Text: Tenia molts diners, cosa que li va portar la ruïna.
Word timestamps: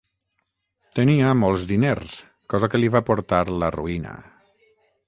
Tenia 0.99 1.35
molts 1.41 1.65
diners, 1.73 2.17
cosa 2.55 2.73
que 2.73 2.83
li 2.83 2.91
va 2.97 3.05
portar 3.13 3.45
la 3.65 3.75
ruïna. 3.79 4.21